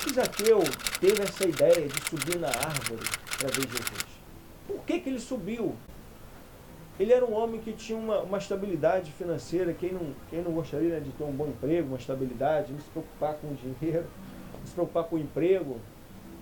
[0.00, 0.60] que Zaqueu
[0.98, 3.06] teve essa ideia de subir na árvore
[3.38, 4.06] para ver Jesus?
[4.66, 5.76] Por que, que ele subiu?
[6.98, 9.72] Ele era um homem que tinha uma, uma estabilidade financeira.
[9.72, 12.90] Quem não, quem não gostaria né, de ter um bom emprego, uma estabilidade, não se
[12.90, 14.06] preocupar com o dinheiro,
[14.58, 15.78] não se preocupar com o emprego,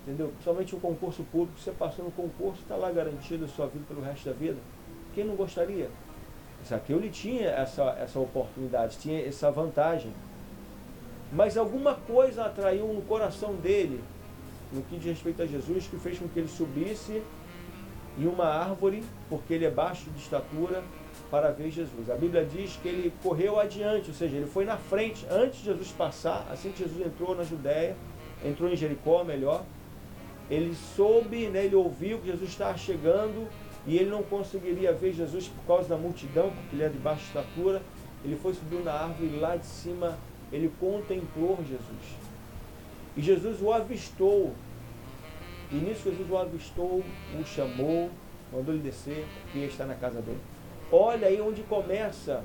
[0.03, 0.29] entendeu?
[0.29, 1.59] Principalmente um concurso público.
[1.59, 4.59] Você passou no concurso, está lá garantido a sua vida pelo resto da vida.
[5.15, 5.91] Quem não gostaria?
[6.67, 10.13] Zaqueu ele tinha essa, essa oportunidade, tinha essa vantagem.
[11.33, 14.01] Mas alguma coisa atraiu no coração dele,
[14.73, 17.23] no que diz respeito a Jesus, que fez com que ele subisse
[18.19, 20.83] em uma árvore, porque ele é baixo de estatura,
[21.31, 22.11] para ver Jesus.
[22.11, 25.67] A Bíblia diz que ele correu adiante, ou seja, ele foi na frente, antes de
[25.67, 27.97] Jesus passar, assim que Jesus entrou na Judéia,
[28.45, 29.65] entrou em Jericó, melhor,
[30.51, 33.47] ele soube, né, ele ouviu que Jesus estava chegando
[33.87, 37.23] e ele não conseguiria ver Jesus por causa da multidão, porque ele é de baixa
[37.23, 37.83] estatura.
[38.25, 40.19] Ele foi subir na árvore lá de cima
[40.53, 42.17] ele contemplou Jesus.
[43.17, 44.53] E Jesus o avistou.
[45.71, 47.03] E nisso Jesus o avistou,
[47.39, 48.11] o chamou,
[48.53, 50.41] mandou ele descer, e está na casa dele.
[50.91, 52.43] Olha aí onde começa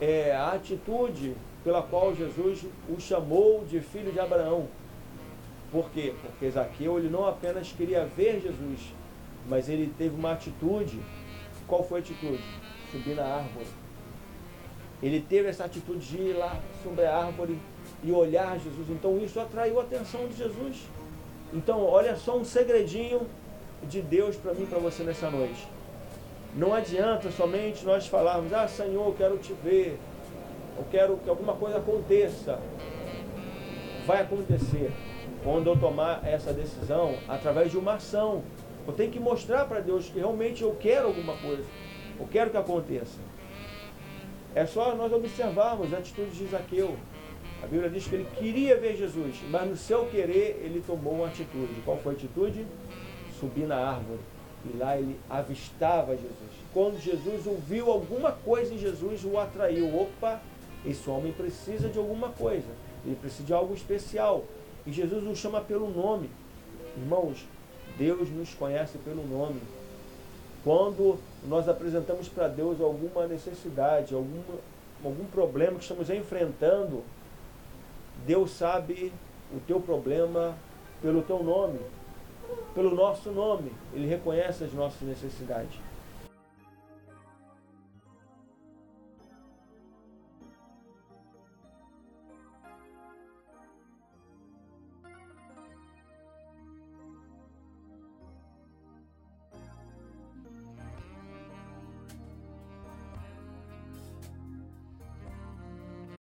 [0.00, 1.34] é, a atitude
[1.64, 4.68] pela qual Jesus o chamou de filho de Abraão.
[5.70, 6.12] Por quê?
[6.20, 8.92] Porque Zaqueu ele não apenas queria ver Jesus,
[9.48, 11.00] mas ele teve uma atitude.
[11.66, 12.42] Qual foi a atitude?
[12.90, 13.66] Subir na árvore
[15.02, 17.58] ele teve essa atitude de ir lá sobre a árvore
[18.04, 18.88] e olhar Jesus.
[18.88, 20.76] Então isso atraiu a atenção de Jesus.
[21.52, 23.26] Então, olha só um segredinho
[23.82, 25.66] de Deus para mim para você nessa noite.
[26.54, 29.98] Não adianta somente nós falarmos, ah Senhor, eu quero te ver,
[30.78, 32.58] eu quero que alguma coisa aconteça.
[34.06, 34.92] Vai acontecer
[35.44, 38.42] quando eu tomar essa decisão através de uma ação.
[38.86, 41.64] Eu tenho que mostrar para Deus que realmente eu quero alguma coisa,
[42.18, 43.18] eu quero que aconteça.
[44.54, 46.96] É só nós observarmos a atitude de Zaqueu.
[47.62, 51.28] A Bíblia diz que ele queria ver Jesus, mas no seu querer ele tomou uma
[51.28, 51.80] atitude.
[51.84, 52.66] Qual foi a atitude?
[53.38, 54.20] Subir na árvore.
[54.64, 56.50] E lá ele avistava Jesus.
[56.72, 59.94] Quando Jesus ouviu alguma coisa em Jesus, o atraiu.
[59.96, 60.40] Opa,
[60.84, 62.68] esse homem precisa de alguma coisa.
[63.04, 64.44] Ele precisa de algo especial.
[64.86, 66.28] E Jesus o chama pelo nome.
[66.96, 67.46] Irmãos,
[67.96, 69.60] Deus nos conhece pelo nome.
[70.64, 71.18] Quando
[71.48, 74.58] nós apresentamos para Deus alguma necessidade, alguma,
[75.04, 77.02] algum problema que estamos enfrentando,
[78.24, 79.12] Deus sabe
[79.54, 80.56] o teu problema
[81.00, 81.80] pelo teu nome,
[82.74, 83.72] pelo nosso nome.
[83.92, 85.78] Ele reconhece as nossas necessidades.